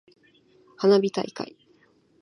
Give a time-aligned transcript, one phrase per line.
[0.77, 1.55] 花火大会。